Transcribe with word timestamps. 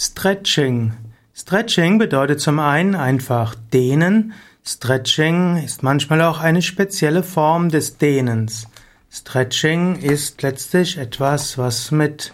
Stretching. 0.00 0.92
Stretching 1.34 1.98
bedeutet 1.98 2.40
zum 2.40 2.60
einen 2.60 2.94
einfach 2.94 3.56
dehnen. 3.72 4.32
Stretching 4.64 5.56
ist 5.56 5.82
manchmal 5.82 6.22
auch 6.22 6.38
eine 6.38 6.62
spezielle 6.62 7.24
Form 7.24 7.68
des 7.68 7.98
Dehnens. 7.98 8.68
Stretching 9.10 9.96
ist 9.96 10.40
letztlich 10.42 10.98
etwas, 10.98 11.58
was 11.58 11.90
mit 11.90 12.30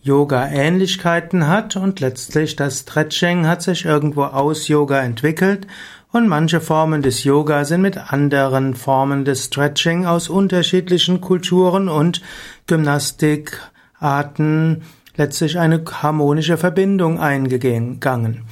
Yoga 0.00 0.46
Ähnlichkeiten 0.46 1.48
hat 1.48 1.74
und 1.74 1.98
letztlich 1.98 2.54
das 2.54 2.82
Stretching 2.82 3.48
hat 3.48 3.62
sich 3.62 3.84
irgendwo 3.84 4.22
aus 4.22 4.68
Yoga 4.68 5.00
entwickelt 5.00 5.66
und 6.12 6.28
manche 6.28 6.60
Formen 6.60 7.02
des 7.02 7.24
Yoga 7.24 7.64
sind 7.64 7.82
mit 7.82 8.12
anderen 8.12 8.76
Formen 8.76 9.24
des 9.24 9.46
Stretching 9.46 10.06
aus 10.06 10.28
unterschiedlichen 10.28 11.20
Kulturen 11.20 11.88
und 11.88 12.22
Gymnastikarten 12.68 14.82
letztlich 15.18 15.58
eine 15.58 15.82
harmonische 15.84 16.56
Verbindung 16.56 17.20
eingegangen. 17.20 18.44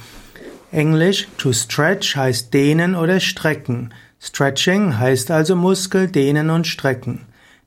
Englisch 0.71 1.27
to 1.37 1.53
stretch 1.53 2.15
heißt 2.15 2.53
dehnen 2.53 2.95
oder 2.95 3.19
strecken. 3.19 3.93
Stretching 4.19 4.99
heißt 4.99 5.31
also 5.31 5.55
Muskel 5.55 6.07
dehnen 6.07 6.49
und 6.49 6.67
strecken. 6.67 7.21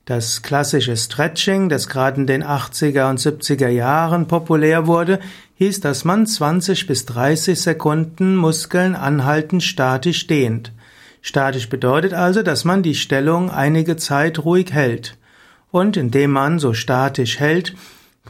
Das 0.05 0.41
klassische 0.41 0.97
Stretching, 0.97 1.69
das 1.69 1.87
gerade 1.87 2.21
in 2.21 2.27
den 2.27 2.43
80er 2.43 3.09
und 3.09 3.19
70er 3.19 3.69
Jahren 3.69 4.27
populär 4.27 4.87
wurde, 4.87 5.19
hieß, 5.55 5.79
dass 5.79 6.05
man 6.05 6.25
20 6.25 6.87
bis 6.87 7.05
30 7.05 7.59
Sekunden 7.59 8.35
Muskeln 8.35 8.95
anhaltend 8.95 9.63
statisch 9.63 10.27
dehnt. 10.27 10.71
Statisch 11.21 11.69
bedeutet 11.69 12.13
also, 12.13 12.41
dass 12.41 12.65
man 12.65 12.81
die 12.81 12.95
Stellung 12.95 13.51
einige 13.51 13.95
Zeit 13.95 14.39
ruhig 14.43 14.73
hält. 14.73 15.17
Und 15.69 15.97
indem 15.97 16.31
man 16.31 16.59
so 16.59 16.73
statisch 16.73 17.39
hält, 17.39 17.75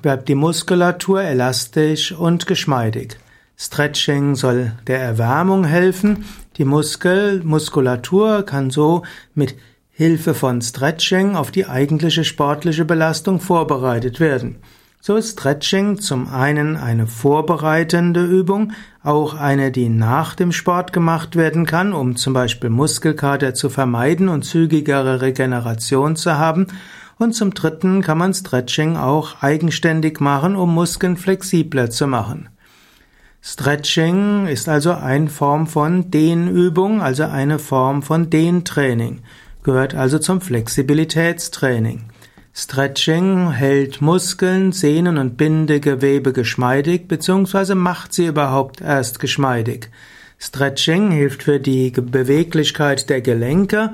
bleibt 0.01 0.27
die 0.29 0.35
Muskulatur 0.35 1.21
elastisch 1.21 2.11
und 2.11 2.47
geschmeidig. 2.47 3.17
Stretching 3.57 4.35
soll 4.35 4.71
der 4.87 4.99
Erwärmung 4.99 5.63
helfen. 5.63 6.25
Die 6.57 6.65
Muskel, 6.65 7.41
Muskulatur 7.43 8.43
kann 8.43 8.71
so 8.71 9.03
mit 9.35 9.55
Hilfe 9.91 10.33
von 10.33 10.61
Stretching 10.61 11.35
auf 11.35 11.51
die 11.51 11.67
eigentliche 11.67 12.23
sportliche 12.23 12.85
Belastung 12.85 13.39
vorbereitet 13.39 14.19
werden. 14.19 14.57
So 14.99 15.15
ist 15.15 15.33
Stretching 15.33 15.99
zum 15.99 16.27
einen 16.27 16.77
eine 16.77 17.07
vorbereitende 17.07 18.23
Übung, 18.23 18.73
auch 19.03 19.35
eine, 19.35 19.71
die 19.71 19.89
nach 19.89 20.35
dem 20.35 20.51
Sport 20.51 20.93
gemacht 20.93 21.35
werden 21.35 21.65
kann, 21.65 21.93
um 21.93 22.15
zum 22.15 22.33
Beispiel 22.33 22.69
Muskelkater 22.69 23.53
zu 23.53 23.69
vermeiden 23.69 24.29
und 24.29 24.43
zügigere 24.43 25.21
Regeneration 25.21 26.15
zu 26.15 26.37
haben 26.37 26.67
und 27.21 27.33
zum 27.33 27.53
Dritten 27.53 28.01
kann 28.01 28.17
man 28.17 28.33
Stretching 28.33 28.97
auch 28.97 29.41
eigenständig 29.41 30.19
machen, 30.19 30.55
um 30.55 30.73
Muskeln 30.73 31.17
flexibler 31.17 31.89
zu 31.89 32.07
machen. 32.07 32.49
Stretching 33.43 34.47
ist 34.47 34.69
also 34.69 34.93
eine 34.93 35.29
Form 35.29 35.65
von 35.65 36.11
Dehnübung, 36.11 37.01
also 37.01 37.23
eine 37.23 37.57
Form 37.57 38.03
von 38.03 38.29
Dehntraining, 38.29 39.21
gehört 39.63 39.95
also 39.95 40.19
zum 40.19 40.41
Flexibilitätstraining. 40.41 42.03
Stretching 42.53 43.51
hält 43.51 44.01
Muskeln, 44.01 44.73
Sehnen 44.73 45.17
und 45.17 45.37
Bindegewebe 45.37 46.33
geschmeidig 46.33 47.07
bzw. 47.07 47.75
macht 47.75 48.13
sie 48.13 48.27
überhaupt 48.27 48.81
erst 48.81 49.19
geschmeidig. 49.19 49.89
Stretching 50.37 51.11
hilft 51.11 51.43
für 51.43 51.59
die 51.59 51.91
Beweglichkeit 51.91 53.09
der 53.09 53.21
Gelenke 53.21 53.91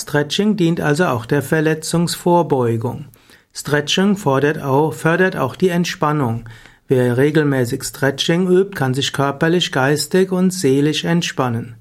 Stretching 0.00 0.56
dient 0.56 0.80
also 0.80 1.04
auch 1.06 1.26
der 1.26 1.42
Verletzungsvorbeugung. 1.42 3.06
Stretching 3.52 4.16
fördert 4.16 4.62
auch, 4.62 4.94
fördert 4.94 5.36
auch 5.36 5.56
die 5.56 5.68
Entspannung. 5.68 6.48
Wer 6.88 7.18
regelmäßig 7.18 7.84
Stretching 7.84 8.48
übt, 8.48 8.74
kann 8.74 8.94
sich 8.94 9.12
körperlich, 9.12 9.72
geistig 9.72 10.32
und 10.32 10.52
seelisch 10.52 11.04
entspannen. 11.04 11.76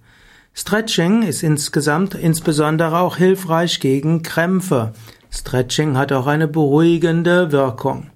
Stretching 0.53 1.22
ist 1.22 1.44
insgesamt 1.44 2.14
insbesondere 2.14 3.00
auch 3.00 3.16
hilfreich 3.16 3.80
gegen 3.80 4.22
Krämpfe. 4.22 4.91
Stretching 5.31 5.96
hat 5.96 6.12
auch 6.12 6.28
eine 6.28 6.50
beruhigende 6.50 7.53
Wirkung. 7.53 8.09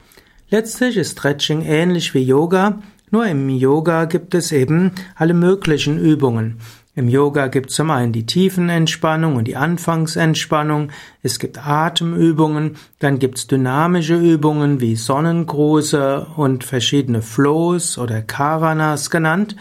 Letztlich 0.49 0.97
ist 0.97 1.13
Stretching 1.13 1.61
ähnlich 1.61 2.13
wie 2.13 2.23
Yoga, 2.23 2.79
nur 3.09 3.25
im 3.25 3.47
Yoga 3.47 4.05
gibt 4.05 4.35
es 4.35 4.51
eben 4.51 4.91
alle 5.15 5.33
möglichen 5.33 5.97
Übungen. 5.97 6.59
Im 6.95 7.07
Yoga 7.09 7.47
gibt 7.47 7.71
es 7.71 7.75
zum 7.75 7.89
einen 7.89 8.13
die 8.13 8.27
Tiefenentspannung 8.27 9.35
und 9.35 9.45
die 9.45 9.55
Anfangsentspannung, 9.55 10.91
es 11.23 11.39
gibt 11.39 11.65
Atemübungen, 11.65 12.75
dann 12.99 13.17
gibt 13.17 13.39
es 13.39 13.47
dynamische 13.47 14.15
Übungen 14.15 14.79
wie 14.79 14.95
Sonnengruße 14.95 16.27
und 16.35 16.63
verschiedene 16.63 17.23
Flows 17.23 17.97
oder 17.97 18.21
Karanas 18.21 19.09
genannt, 19.09 19.55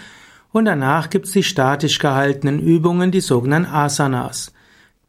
und 0.53 0.67
danach 0.67 1.09
gibt 1.09 1.25
es 1.25 1.33
die 1.33 1.43
statisch 1.43 1.99
gehaltenen 1.99 2.61
Übungen, 2.61 3.11
die 3.11 3.23
sogenannten 3.23 3.73
Asanas. 3.73 4.53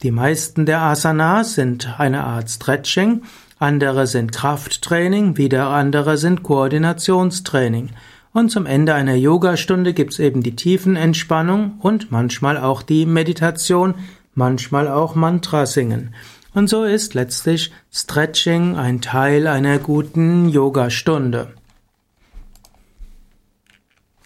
Die 0.02 0.12
meisten 0.12 0.66
der 0.66 0.82
Asanas 0.82 1.56
sind 1.56 2.00
eine 2.00 2.24
Art 2.24 2.50
Stretching, 2.50 3.24
andere 3.60 4.08
sind 4.08 4.32
Krafttraining, 4.32 5.36
wieder 5.36 5.68
andere 5.68 6.16
sind 6.16 6.44
Koordinationstraining. 6.44 7.90
Und 8.34 8.50
zum 8.50 8.66
Ende 8.66 8.96
einer 8.96 9.16
Yogastunde 9.16 9.94
gibt's 9.94 10.18
eben 10.18 10.42
die 10.42 10.56
Tiefenentspannung 10.56 11.76
und 11.80 12.12
manchmal 12.12 12.58
auch 12.58 12.82
die 12.82 13.06
Meditation, 13.06 13.94
manchmal 14.34 14.88
auch 14.88 15.14
Mantra 15.14 15.68
singen. 15.68 16.16
Und 16.56 16.68
so 16.68 16.84
ist 16.84 17.14
letztlich 17.14 17.72
Stretching 17.92 18.76
ein 18.76 19.02
Teil 19.02 19.46
einer 19.46 19.78
guten 19.78 20.50
Yogastunde. 20.50 21.54